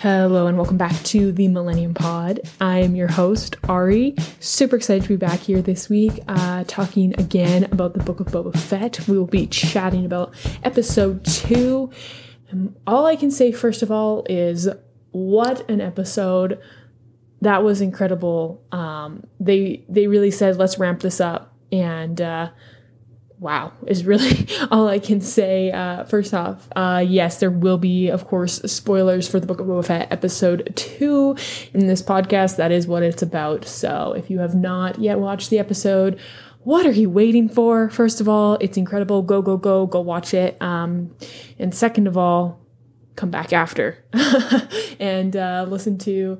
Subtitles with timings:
[0.00, 2.40] Hello and welcome back to the Millennium Pod.
[2.60, 4.14] I am your host, Ari.
[4.40, 8.26] Super excited to be back here this week, uh, talking again about the Book of
[8.26, 9.08] Boba Fett.
[9.08, 11.90] We will be chatting about episode two.
[12.50, 14.68] And all I can say, first of all, is
[15.12, 16.60] what an episode!
[17.40, 18.62] That was incredible.
[18.72, 22.50] Um, they they really said, let's ramp this up, and uh,
[23.38, 25.70] wow is really all I can say.
[25.70, 29.66] Uh, first off, uh, yes, there will be, of course, spoilers for the Book of
[29.66, 31.36] Boba Fett episode two
[31.74, 32.56] in this podcast.
[32.56, 33.64] That is what it's about.
[33.64, 36.18] So if you have not yet watched the episode,
[36.60, 37.90] what are you waiting for?
[37.90, 39.22] First of all, it's incredible.
[39.22, 40.60] Go, go, go, go watch it.
[40.60, 41.14] Um,
[41.58, 42.60] and second of all,
[43.14, 44.04] come back after
[45.00, 46.38] and uh, listen to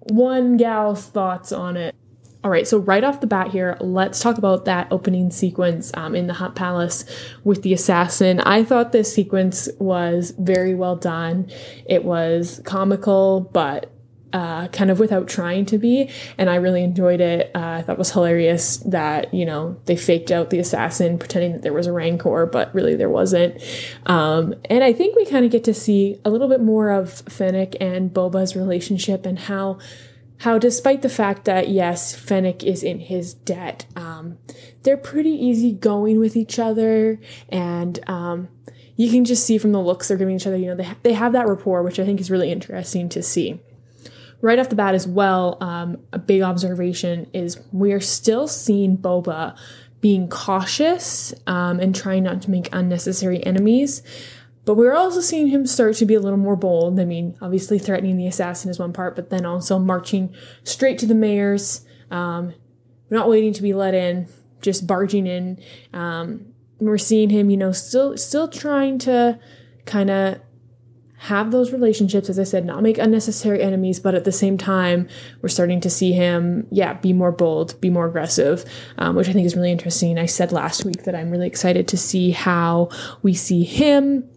[0.00, 1.94] one gal's thoughts on it.
[2.44, 6.14] All right, so right off the bat here, let's talk about that opening sequence um,
[6.14, 7.04] in the Hutt Palace
[7.42, 8.38] with the assassin.
[8.40, 11.50] I thought this sequence was very well done.
[11.84, 13.90] It was comical, but
[14.32, 17.50] uh, kind of without trying to be, and I really enjoyed it.
[17.54, 21.52] Uh, I thought it was hilarious that you know they faked out the assassin, pretending
[21.52, 23.60] that there was a rancor, but really there wasn't.
[24.06, 27.22] Um, and I think we kind of get to see a little bit more of
[27.22, 29.78] Fennec and Boba's relationship and how
[30.38, 34.38] how despite the fact that yes, Fennec is in his debt, um,
[34.82, 38.48] they're pretty easygoing with each other, and um,
[38.96, 40.56] you can just see from the looks they're giving each other.
[40.56, 43.22] You know, they ha- they have that rapport, which I think is really interesting to
[43.22, 43.60] see.
[44.40, 48.96] Right off the bat, as well, um, a big observation is we are still seeing
[48.96, 49.58] Boba
[50.00, 54.02] being cautious um, and trying not to make unnecessary enemies.
[54.68, 57.00] But we're also seeing him start to be a little more bold.
[57.00, 61.06] I mean, obviously threatening the assassin is one part, but then also marching straight to
[61.06, 62.52] the mayor's, um,
[63.08, 64.28] not waiting to be let in,
[64.60, 65.58] just barging in.
[65.94, 69.40] Um, we're seeing him, you know, still still trying to
[69.86, 70.38] kind of
[71.16, 75.08] have those relationships, as I said, not make unnecessary enemies, but at the same time,
[75.40, 78.66] we're starting to see him, yeah, be more bold, be more aggressive,
[78.98, 80.18] um, which I think is really interesting.
[80.18, 82.90] I said last week that I'm really excited to see how
[83.22, 84.28] we see him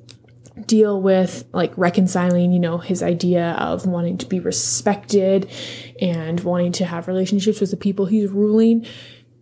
[0.65, 5.49] deal with like reconciling, you know, his idea of wanting to be respected
[6.01, 8.85] and wanting to have relationships with the people he's ruling,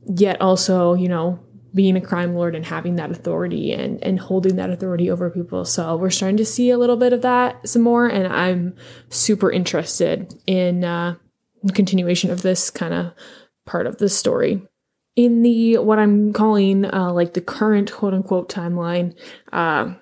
[0.05, 1.39] yet also, you know,
[1.73, 5.65] being a crime lord and having that authority and and holding that authority over people.
[5.65, 8.75] So we're starting to see a little bit of that some more, and I'm
[9.09, 11.15] super interested in uh,
[11.73, 13.13] continuation of this kind of
[13.65, 14.61] part of the story.
[15.15, 19.15] In the what I'm calling uh, like the current quote unquote timeline,
[19.51, 19.93] uh,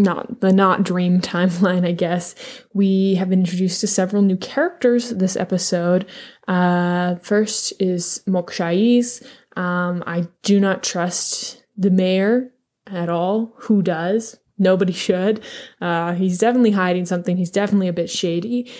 [0.00, 2.34] not the not dream timeline, I guess.
[2.72, 6.06] We have been introduced to several new characters this episode.
[6.48, 9.24] Uh, first is Mok Shaiz.
[9.56, 12.50] Um, I do not trust the mayor
[12.86, 13.54] at all.
[13.60, 14.38] Who does?
[14.58, 15.42] Nobody should.
[15.80, 17.36] Uh, he's definitely hiding something.
[17.36, 18.70] He's definitely a bit shady.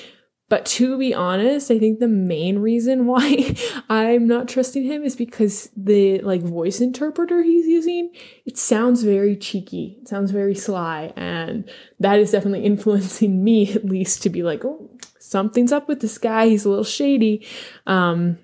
[0.50, 3.55] But to be honest, I think the main reason why
[3.88, 8.11] I'm not trusting him is because the like voice interpreter he's using,
[8.44, 9.97] it sounds very cheeky.
[10.03, 11.15] It sounds very sly.
[11.16, 14.91] And that is definitely influencing me at least to be like, oh,
[15.21, 16.49] something's up with this guy.
[16.49, 17.47] He's a little shady.
[17.87, 18.38] Um,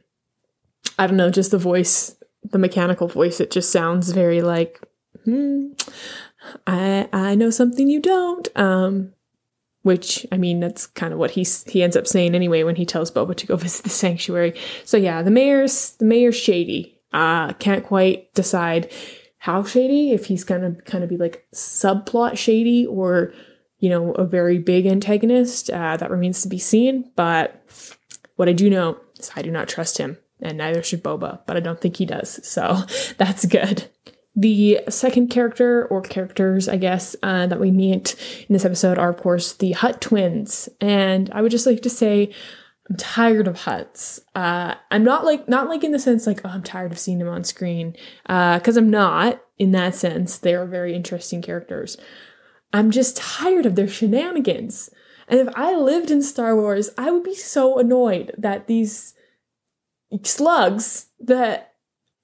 [0.98, 4.80] I don't know, just the voice, the mechanical voice, it just sounds very like,
[5.24, 5.72] hmm,
[6.66, 8.48] I I know something you don't.
[8.56, 9.12] Um,
[9.86, 12.84] which I mean that's kind of what he's he ends up saying anyway when he
[12.84, 14.58] tells Boba to go visit the sanctuary.
[14.84, 16.98] So yeah, the mayor's the mayor's shady.
[17.12, 18.90] Uh can't quite decide
[19.38, 23.32] how shady if he's gonna kind of be like subplot shady or
[23.78, 25.70] you know a very big antagonist.
[25.70, 27.08] Uh, that remains to be seen.
[27.14, 27.62] But
[28.34, 31.42] what I do know is I do not trust him, and neither should Boba.
[31.46, 32.44] But I don't think he does.
[32.44, 32.82] So
[33.18, 33.88] that's good.
[34.38, 38.14] The second character, or characters, I guess, uh, that we meet
[38.48, 40.68] in this episode are, of course, the Hutt twins.
[40.78, 42.34] And I would just like to say,
[42.88, 44.20] I'm tired of Hutts.
[44.34, 47.18] Uh, I'm not like not like in the sense like oh I'm tired of seeing
[47.18, 50.38] them on screen because uh, I'm not in that sense.
[50.38, 51.96] They are very interesting characters.
[52.72, 54.90] I'm just tired of their shenanigans.
[55.28, 59.14] And if I lived in Star Wars, I would be so annoyed that these
[60.22, 61.74] slugs that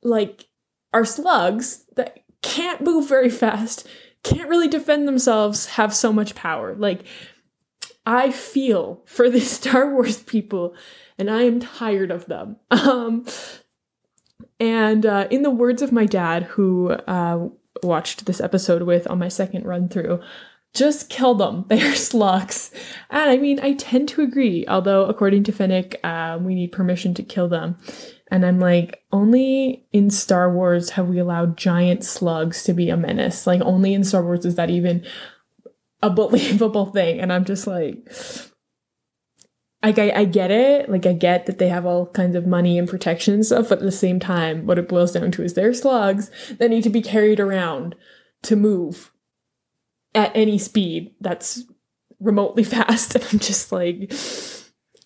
[0.03, 0.47] like
[0.93, 3.87] are slugs that can't move very fast,
[4.23, 6.75] can't really defend themselves, have so much power.
[6.75, 7.05] Like,
[8.05, 10.75] I feel for the Star Wars people,
[11.19, 12.57] and I am tired of them.
[12.71, 13.25] Um,
[14.59, 17.49] and uh, in the words of my dad, who uh,
[17.83, 20.21] watched this episode with on my second run through,
[20.75, 21.65] just kill them.
[21.69, 22.71] They're slugs.
[23.11, 27.13] And I mean, I tend to agree, although according to Fennec, uh, we need permission
[27.15, 27.79] to kill them.
[28.33, 32.97] And I'm like, only in Star Wars have we allowed giant slugs to be a
[32.97, 33.47] menace.
[33.47, 35.07] Like, only in Star Wars is that even
[36.03, 37.21] a believable thing.
[37.21, 38.11] And I'm just like,
[39.83, 40.89] like I, I get it.
[40.89, 43.79] Like I get that they have all kinds of money and protection and stuff, but
[43.79, 46.91] at the same time, what it boils down to is they're slugs that need to
[46.91, 47.95] be carried around
[48.45, 49.13] to move
[50.15, 51.65] at any speed that's
[52.19, 53.15] remotely fast.
[53.15, 54.11] And I'm just like,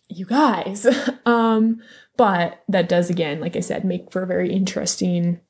[0.08, 0.86] you guys.
[1.26, 1.80] um,
[2.16, 5.40] but that does again, like I said, make for a very interesting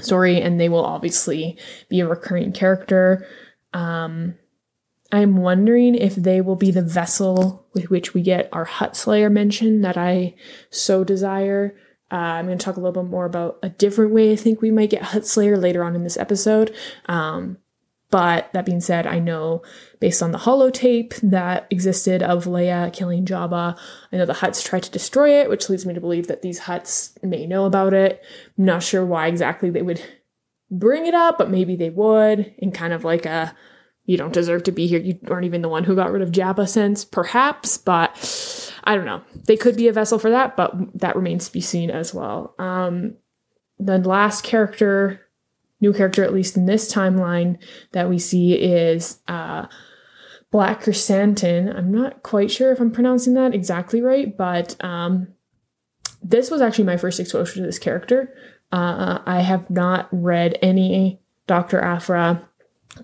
[0.00, 1.58] story, and they will obviously
[1.88, 3.26] be a recurring character.
[3.72, 4.34] Um,
[5.12, 9.30] I'm wondering if they will be the vessel with which we get our Hutt Slayer
[9.30, 10.34] mention that I
[10.70, 11.76] so desire.
[12.10, 14.60] Uh, I'm going to talk a little bit more about a different way I think
[14.60, 16.74] we might get Hutt Slayer later on in this episode.
[17.06, 17.58] Um,
[18.10, 19.62] but that being said, I know
[20.00, 23.76] based on the holotape that existed of Leia killing Jabba,
[24.12, 26.60] I know the Hutts tried to destroy it, which leads me to believe that these
[26.60, 28.22] Hutts may know about it.
[28.56, 30.02] I'm not sure why exactly they would
[30.70, 33.54] bring it up, but maybe they would in kind of like a
[34.06, 35.00] you don't deserve to be here.
[35.00, 39.04] You aren't even the one who got rid of Jabba sense, perhaps, but I don't
[39.04, 39.22] know.
[39.46, 42.54] They could be a vessel for that, but that remains to be seen as well.
[42.58, 43.16] Um,
[43.80, 45.25] the last character,
[45.80, 47.58] new character, at least in this timeline,
[47.92, 49.66] that we see is uh,
[50.50, 51.76] Black Krrsantan.
[51.76, 55.28] I'm not quite sure if I'm pronouncing that exactly right, but um,
[56.22, 58.34] this was actually my first exposure to this character.
[58.72, 61.80] Uh, I have not read any Dr.
[61.80, 62.48] Aphra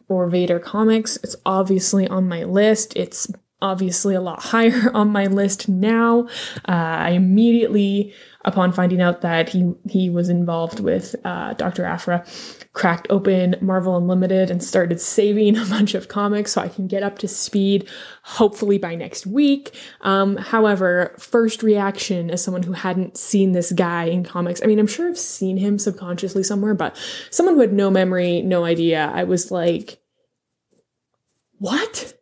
[0.08, 1.16] or Vader comics.
[1.18, 2.96] It's obviously on my list.
[2.96, 3.30] It's
[3.62, 6.26] obviously a lot higher on my list now.
[6.68, 8.12] Uh, I immediately,
[8.44, 11.84] upon finding out that he he was involved with uh, Dr.
[11.84, 12.26] Aphra,
[12.72, 17.02] cracked open Marvel Unlimited and started saving a bunch of comics so I can get
[17.02, 17.88] up to speed,
[18.22, 19.74] hopefully by next week.
[20.02, 24.78] Um, however, first reaction as someone who hadn't seen this guy in comics, I mean,
[24.78, 26.96] I'm sure I've seen him subconsciously somewhere, but
[27.30, 30.00] someone who had no memory, no idea, I was like,
[31.58, 32.14] what?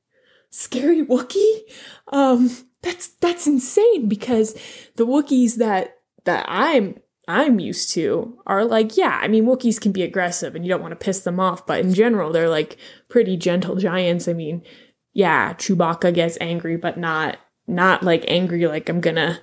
[0.51, 1.61] Scary Wookiee.
[2.09, 2.51] Um,
[2.83, 4.55] that's that's insane because
[4.97, 9.93] the Wookiees that that I'm I'm used to are like, yeah, I mean, Wookiees can
[9.93, 12.77] be aggressive and you don't want to piss them off, but in general, they're like
[13.09, 14.27] pretty gentle giants.
[14.27, 14.63] I mean,
[15.13, 19.41] yeah, Chewbacca gets angry, but not not like angry like I'm gonna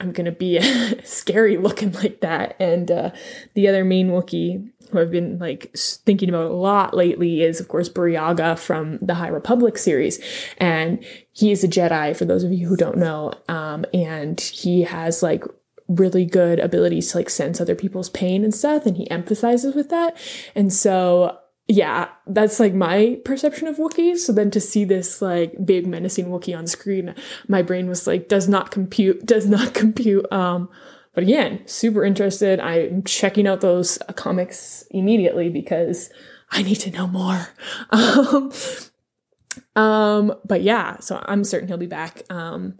[0.00, 0.60] I'm gonna be
[1.04, 2.56] scary looking like that.
[2.60, 3.10] And uh,
[3.54, 7.68] the other main Wookiee who I've been like thinking about a lot lately is of
[7.68, 10.20] course Burryaga from the High Republic series,
[10.58, 14.82] and he is a Jedi for those of you who don't know, um, and he
[14.82, 15.44] has like
[15.88, 19.90] really good abilities to like sense other people's pain and stuff, and he emphasizes with
[19.90, 20.16] that,
[20.54, 24.18] and so yeah, that's like my perception of Wookiees.
[24.18, 27.14] So then to see this like big menacing Wookiee on screen,
[27.48, 30.30] my brain was like, does not compute, does not compute.
[30.30, 30.68] Um,
[31.14, 32.60] but again, super interested.
[32.60, 36.10] I'm checking out those comics immediately because
[36.50, 37.48] I need to know more.
[37.92, 38.52] Um,
[39.76, 42.22] um, but yeah, so I'm certain he'll be back.
[42.30, 42.78] Um,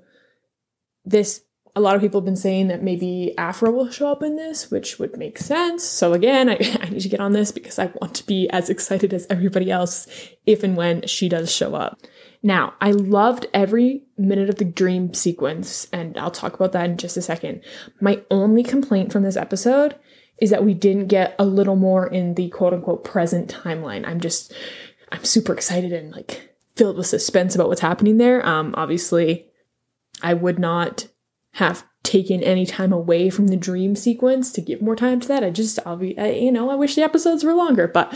[1.04, 1.42] this
[1.76, 4.70] a lot of people have been saying that maybe Aphra will show up in this,
[4.70, 5.82] which would make sense.
[5.82, 8.70] So again, I, I need to get on this because I want to be as
[8.70, 10.06] excited as everybody else
[10.46, 11.98] if and when she does show up.
[12.42, 16.98] Now, I loved every minute of the dream sequence, and I'll talk about that in
[16.98, 17.62] just a second.
[18.02, 19.98] My only complaint from this episode
[20.38, 24.06] is that we didn't get a little more in the quote unquote present timeline.
[24.06, 24.52] I'm just,
[25.10, 28.46] I'm super excited and like filled with suspense about what's happening there.
[28.46, 29.46] Um, obviously,
[30.22, 31.06] I would not
[31.54, 35.42] have taken any time away from the dream sequence to give more time to that.
[35.42, 38.12] I just, I'll be, I, you know, I wish the episodes were longer, but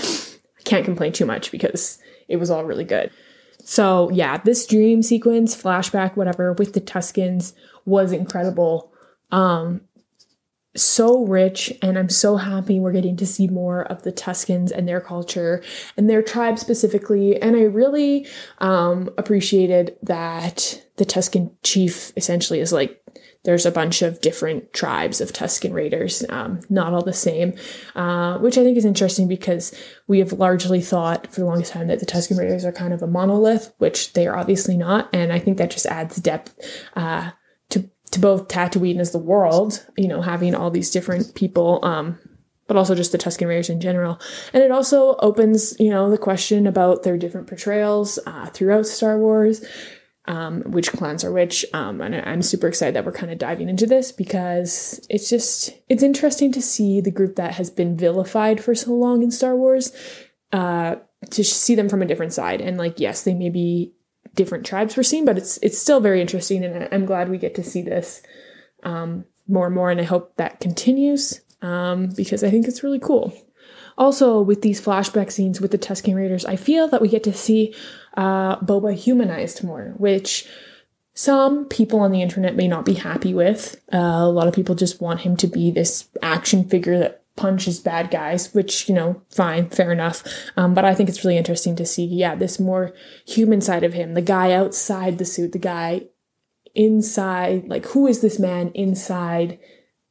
[0.58, 3.10] I can't complain too much because it was all really good.
[3.60, 7.54] So yeah, this dream sequence, flashback, whatever, with the Tuskens
[7.84, 8.92] was incredible.
[9.30, 9.82] Um,
[10.76, 14.86] so rich, and I'm so happy we're getting to see more of the Tuskens and
[14.86, 15.62] their culture
[15.96, 17.40] and their tribe specifically.
[17.40, 18.26] And I really
[18.58, 23.02] um, appreciated that the Tusken chief essentially is like
[23.44, 27.54] there's a bunch of different tribes of Tusken Raiders, um, not all the same,
[27.94, 29.74] uh, which I think is interesting because
[30.06, 33.02] we have largely thought for the longest time that the Tusken Raiders are kind of
[33.02, 36.54] a monolith, which they are obviously not, and I think that just adds depth
[36.96, 37.30] uh,
[37.70, 41.78] to to both Tatooine as the world, you know, having all these different people.
[41.82, 42.18] Um,
[42.66, 44.20] but also just the Tusken Raiders in general.
[44.52, 49.18] And it also opens, you know, the question about their different portrayals uh, throughout Star
[49.18, 49.64] Wars
[50.28, 51.64] um, which clans are which.
[51.72, 55.70] Um, and I'm super excited that we're kind of diving into this because it's just
[55.88, 59.56] it's interesting to see the group that has been vilified for so long in Star
[59.56, 59.90] Wars,
[60.52, 60.96] uh,
[61.30, 62.60] to see them from a different side.
[62.60, 63.94] And like, yes, they may be
[64.34, 67.54] different tribes we're seeing, but it's it's still very interesting, and I'm glad we get
[67.54, 68.22] to see this
[68.82, 69.90] um, more and more.
[69.90, 73.32] And I hope that continues um, because I think it's really cool.
[73.98, 77.32] Also, with these flashback scenes with the Tusken Raiders, I feel that we get to
[77.32, 77.74] see
[78.16, 80.48] uh, Boba humanized more, which
[81.14, 83.74] some people on the internet may not be happy with.
[83.92, 87.80] Uh, a lot of people just want him to be this action figure that punches
[87.80, 90.22] bad guys, which, you know, fine, fair enough.
[90.56, 92.94] Um, but I think it's really interesting to see, yeah, this more
[93.26, 96.02] human side of him, the guy outside the suit, the guy
[96.74, 99.58] inside, like, who is this man inside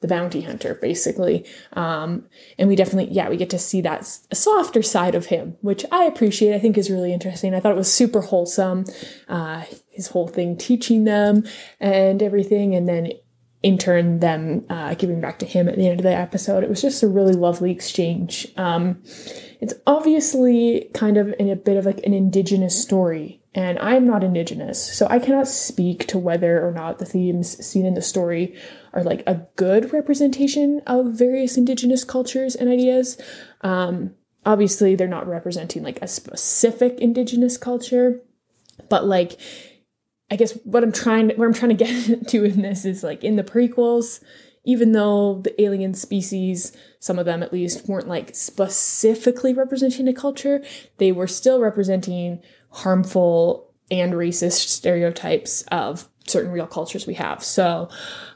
[0.02, 1.46] the bounty hunter, basically.
[1.74, 2.26] Um,
[2.58, 6.04] and we definitely, yeah, we get to see that softer side of him, which I
[6.04, 6.54] appreciate.
[6.54, 7.54] I think is really interesting.
[7.54, 8.86] I thought it was super wholesome.
[9.28, 11.44] Uh, his whole thing teaching them
[11.80, 13.12] and everything, and then
[13.64, 16.64] in turn them uh, giving back to him at the end of the episode.
[16.64, 18.48] It was just a really lovely exchange.
[18.56, 19.02] Um,
[19.60, 24.24] it's obviously kind of in a bit of like an indigenous story, and I'm not
[24.24, 28.56] indigenous, so I cannot speak to whether or not the themes seen in the story
[28.94, 33.20] are like a good representation of various indigenous cultures and ideas.
[33.62, 34.14] Um,
[34.46, 38.22] obviously, they're not representing like a specific indigenous culture,
[38.90, 39.40] but like
[40.30, 43.24] I guess what I'm trying where I'm trying to get to in this is like
[43.24, 44.22] in the prequels,
[44.66, 50.14] even though the alien species, some of them at least, weren't like specifically representing a
[50.14, 50.64] culture,
[51.00, 57.44] they were still representing harmful and racist stereotypes of certain real cultures we have.
[57.44, 57.90] So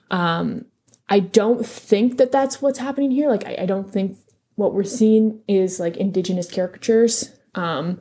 [0.09, 0.65] um,
[1.09, 3.29] I don't think that that's what's happening here.
[3.29, 4.17] Like, I, I don't think
[4.55, 7.37] what we're seeing is like indigenous caricatures.
[7.55, 7.99] Um,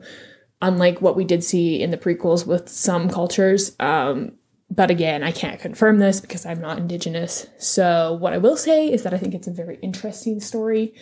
[0.61, 3.75] unlike what we did see in the prequels with some cultures.
[3.79, 4.33] Um,
[4.69, 7.47] but again, I can't confirm this because I'm not indigenous.
[7.57, 10.93] So, what I will say is that I think it's a very interesting story.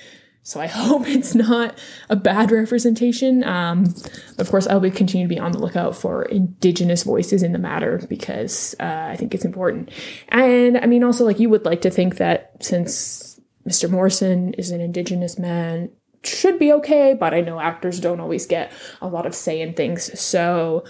[0.50, 1.78] So, I hope it's not
[2.10, 3.44] a bad representation.
[3.44, 3.94] Um,
[4.40, 7.60] of course, I'll be continue to be on the lookout for indigenous voices in the
[7.60, 9.92] matter because uh, I think it's important.
[10.30, 13.88] And I mean, also, like, you would like to think that since Mr.
[13.92, 15.92] Morrison is an indigenous man,
[16.24, 18.72] should be okay, but I know actors don't always get
[19.04, 20.20] a lot of say in things.
[20.20, 20.84] So,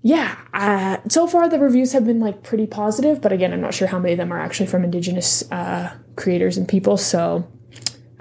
[0.00, 3.74] yeah, uh, so far the reviews have been like pretty positive, but again, I'm not
[3.74, 6.96] sure how many of them are actually from Indigenous uh, creators and people.
[6.96, 7.46] So,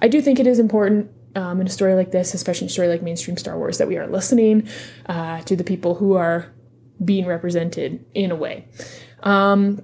[0.04, 2.74] I do think it is important um, in a story like this, especially in a
[2.74, 4.68] story like mainstream Star Wars, that we are listening
[5.08, 6.54] uh, to the people who are
[7.04, 8.68] being represented in a way.
[9.22, 9.82] Um,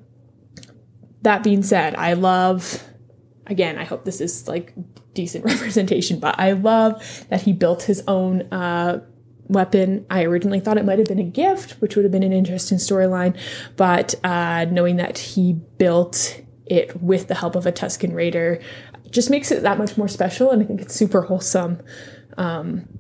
[1.22, 2.84] that being said, I love
[3.48, 4.74] again, I hope this is like
[5.14, 9.02] decent representation, but I love that he built his own uh,
[9.48, 10.06] weapon.
[10.10, 12.78] I originally thought it might have been a gift, which would have been an interesting
[12.78, 13.38] storyline,
[13.76, 18.62] but uh, knowing that he built it with the help of a Tusken Raider
[19.12, 21.82] just makes it that much more special, and I think it's super wholesome.
[22.38, 23.00] Um,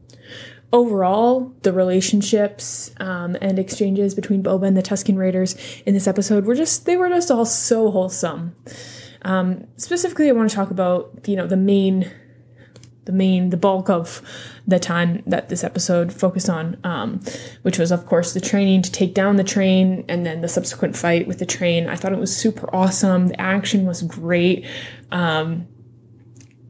[0.72, 6.46] overall, the relationships um, and exchanges between Boba and the Tusken Raiders in this episode
[6.46, 8.56] were just they were just all so wholesome.
[9.24, 12.12] Um, specifically, I want to talk about you know the main,
[13.06, 14.22] the main, the bulk of
[14.68, 17.22] the time that this episode focused on, um,
[17.63, 20.96] which was of course the training to take down the train and then the subsequent
[20.96, 21.88] fight with the train.
[21.88, 23.30] I thought it was super awesome.
[23.30, 24.66] The action was great.
[25.12, 25.68] Um,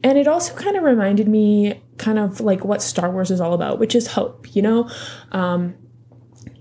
[0.02, 3.52] and it also kind of reminded me kind of like what Star Wars is all
[3.52, 4.88] about, which is hope, you know?
[5.32, 5.74] Um,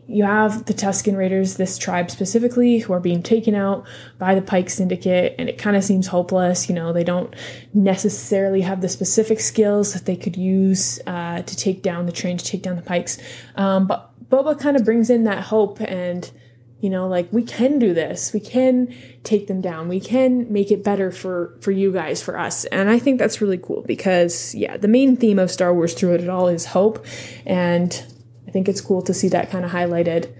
[0.09, 3.85] you have the Tusken Raiders, this tribe specifically, who are being taken out
[4.17, 6.67] by the Pike Syndicate, and it kind of seems hopeless.
[6.67, 7.33] You know, they don't
[7.75, 12.39] necessarily have the specific skills that they could use uh, to take down the train,
[12.39, 13.19] to take down the Pikes.
[13.55, 16.31] Um, but Boba kind of brings in that hope and,
[16.79, 18.31] you know, like we can do this.
[18.33, 18.93] We can
[19.23, 19.87] take them down.
[19.87, 22.65] We can make it better for for you guys, for us.
[22.65, 26.15] And I think that's really cool because, yeah, the main theme of Star Wars through
[26.15, 27.05] it all is hope
[27.45, 28.03] and
[28.49, 30.33] I think it's cool to see that kind of highlighted,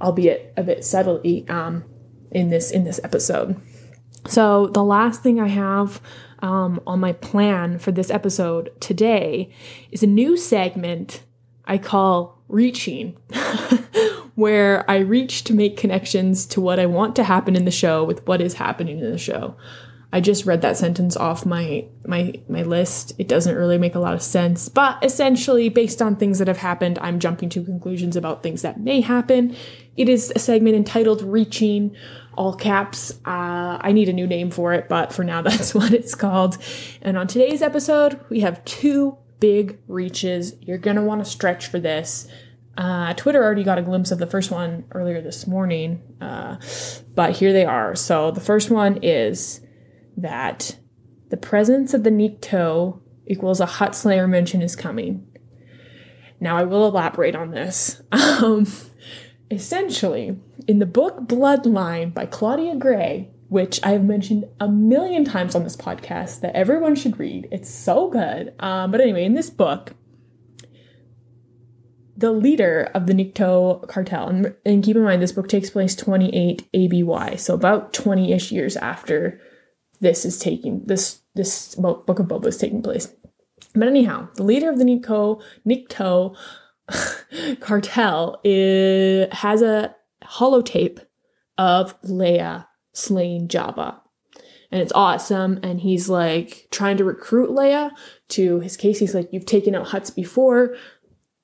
[0.00, 1.84] albeit a bit subtly, um,
[2.30, 3.60] in this in this episode.
[4.28, 6.00] So the last thing I have
[6.38, 9.50] um, on my plan for this episode today
[9.90, 11.24] is a new segment
[11.64, 13.16] I call reaching,
[14.38, 18.04] where I reach to make connections to what I want to happen in the show
[18.04, 19.56] with what is happening in the show.
[20.12, 23.14] I just read that sentence off my my my list.
[23.18, 26.58] It doesn't really make a lot of sense, but essentially based on things that have
[26.58, 29.56] happened, I'm jumping to conclusions about things that may happen.
[29.96, 31.96] It is a segment entitled "Reaching,"
[32.36, 33.10] all caps.
[33.26, 36.58] Uh, I need a new name for it, but for now that's what it's called.
[37.02, 40.54] And on today's episode, we have two big reaches.
[40.60, 42.28] You're gonna want to stretch for this.
[42.78, 46.56] Uh, Twitter already got a glimpse of the first one earlier this morning, uh,
[47.12, 47.96] but here they are.
[47.96, 49.60] So the first one is
[50.16, 50.78] that
[51.30, 55.26] the presence of the Nikto equals a Hutt Slayer mention is coming.
[56.38, 58.00] Now, I will elaborate on this.
[58.12, 58.68] Um,
[59.50, 65.56] essentially, in the book Bloodline by Claudia Gray, which I have mentioned a million times
[65.56, 68.54] on this podcast that everyone should read, it's so good.
[68.60, 69.94] Um, but anyway, in this book,
[72.18, 75.94] the leader of the Nikto cartel, and, and keep in mind this book takes place
[75.94, 79.40] 28 ABY, so about 20 ish years after
[80.00, 83.14] this is taking this this book of Boba is taking place.
[83.74, 86.36] But anyhow, the leader of the Nikto Nikto
[87.60, 89.94] cartel is, has a
[90.24, 91.00] holotape
[91.56, 94.00] of Leia slaying Jabba.
[94.70, 95.60] And it's awesome.
[95.62, 97.92] And he's like trying to recruit Leia
[98.30, 98.98] to his case.
[98.98, 100.76] He's like, You've taken out Hutts before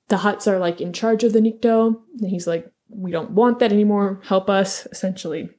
[0.07, 1.99] the Hutts are like in charge of the Nikto.
[2.19, 4.21] And he's like, we don't want that anymore.
[4.25, 5.49] Help us, essentially.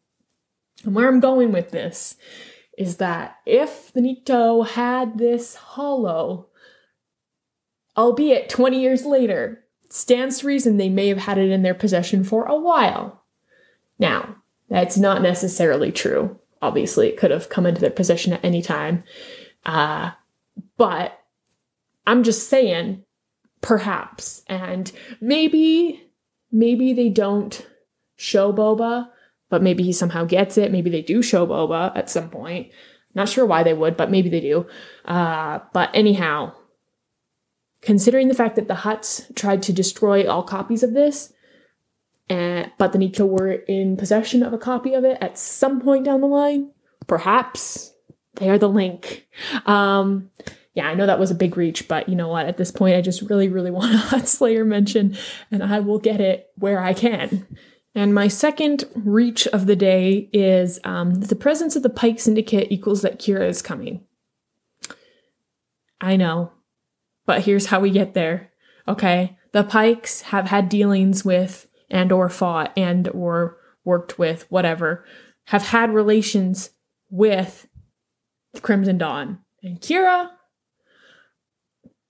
[0.85, 2.17] And where I'm going with this
[2.79, 6.49] is that if the Nikto had this hollow,
[7.97, 12.23] albeit 20 years later, stands to reason they may have had it in their possession
[12.23, 13.25] for a while.
[13.99, 14.37] Now,
[14.69, 16.39] that's not necessarily true.
[16.61, 19.05] Obviously, it could have come into their possession at any time.
[19.65, 20.11] Uh,
[20.77, 21.19] but
[22.07, 23.05] I'm just saying
[23.61, 24.43] perhaps.
[24.47, 26.09] And maybe,
[26.51, 27.67] maybe they don't
[28.17, 29.09] show Boba,
[29.49, 30.73] but maybe he somehow gets it.
[30.73, 32.71] Maybe they do show Boba at some point.
[33.15, 34.67] Not sure why they would, but maybe they do.
[35.05, 36.53] Uh, but anyhow,
[37.81, 41.33] considering the fact that the Hutts tried to destroy all copies of this,
[42.29, 46.05] and, but the Nikto were in possession of a copy of it at some point
[46.05, 46.73] down the line,
[47.07, 47.93] perhaps
[48.35, 49.27] they are the link.
[49.65, 50.31] Um,
[50.77, 52.45] yeah, I know that was a big reach, but you know what?
[52.45, 55.17] At this point, I just really, really want a Hutt Slayer mention,
[55.51, 57.47] and I will get it where I can.
[57.95, 62.71] And my second reach of the day is um, the presence of the Pike Syndicate
[62.71, 64.05] equals that Qi'ra is coming.
[65.99, 66.53] I know,
[67.25, 68.53] but here's how we get there.
[68.87, 75.07] Okay, the Pikes have had dealings with and or fought and or worked with whatever,
[75.47, 76.71] have had relations
[77.09, 77.67] with
[78.61, 79.39] Crimson Dawn.
[79.63, 80.33] And Qi'ra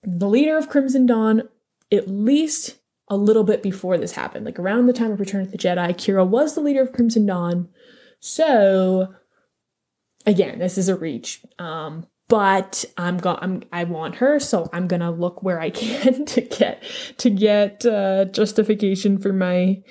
[0.07, 1.43] the leader of Crimson Dawn,
[1.91, 2.77] at least
[3.09, 5.89] a little bit before this happened, like around the time of Return of the Jedi,
[5.89, 7.67] Qi'ra was the leader of Crimson Dawn.
[8.21, 9.13] So
[10.25, 11.45] again, this is a reach.
[11.59, 16.25] Um, but I'm go I'm I want her, so I'm gonna look where I can
[16.25, 16.83] to get
[17.17, 19.81] to get uh, justification for my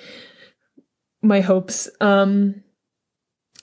[1.21, 1.89] my hopes.
[2.01, 2.63] Um,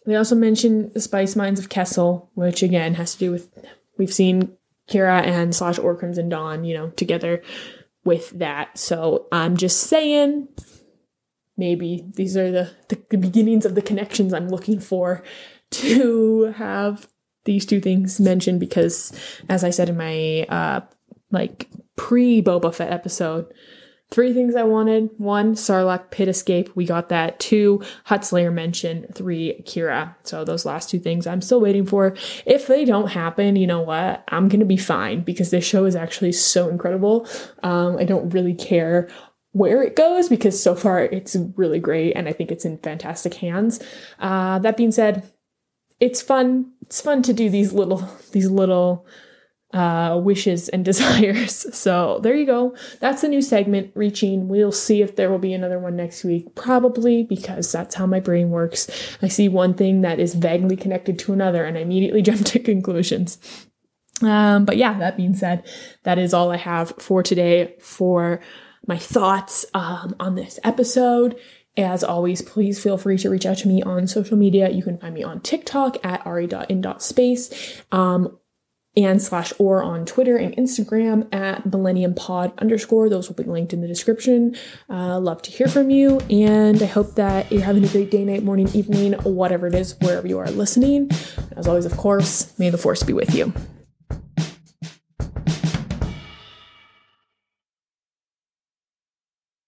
[0.06, 3.52] they also mention the spice mines of Kessel, which again has to do with
[3.98, 4.56] we've seen
[4.90, 7.42] Qi'ra and slash or Crimson Dawn, you know, together
[8.04, 8.76] with that.
[8.78, 10.48] So I'm just saying
[11.56, 15.22] maybe these are the, the, the beginnings of the connections I'm looking for
[15.70, 17.08] to have
[17.44, 19.12] these two things mentioned because
[19.48, 20.80] as I said in my uh
[21.30, 23.52] like pre Boba Fett episode,
[24.14, 25.10] Three things I wanted.
[25.18, 26.70] One, Sarlacc pit escape.
[26.76, 27.40] We got that.
[27.40, 29.08] Two, Hutt Slayer mention.
[29.12, 30.14] Three, Qi'ra.
[30.22, 32.14] So those last two things I'm still waiting for.
[32.46, 34.22] If they don't happen, you know what?
[34.28, 37.26] I'm gonna be fine because this show is actually so incredible.
[37.64, 39.08] Um, I don't really care
[39.50, 43.34] where it goes because so far it's really great and I think it's in fantastic
[43.34, 43.82] hands.
[44.20, 45.28] Uh, that being said,
[45.98, 46.70] it's fun.
[46.82, 49.06] It's fun to do these little these little
[49.74, 51.66] uh, wishes and desires.
[51.76, 52.74] So there you go.
[53.00, 54.48] That's a new segment reaching.
[54.48, 56.54] We'll see if there will be another one next week.
[56.54, 58.88] Probably because that's how my brain works.
[59.20, 62.58] I see one thing that is vaguely connected to another and I immediately jump to
[62.60, 63.38] conclusions.
[64.22, 65.66] Um, but yeah, that being said,
[66.04, 68.40] that is all I have for today for
[68.86, 71.36] my thoughts um, on this episode.
[71.76, 74.70] As always, please feel free to reach out to me on social media.
[74.70, 77.82] You can find me on TikTok at ari.in.space.
[77.90, 78.38] Um,
[78.96, 83.08] and slash or on Twitter and Instagram at Millennium Pod underscore.
[83.08, 84.56] Those will be linked in the description.
[84.88, 88.24] Uh, love to hear from you, and I hope that you're having a great day,
[88.24, 91.10] night, morning, evening, whatever it is, wherever you are listening.
[91.56, 93.52] As always, of course, may the force be with you.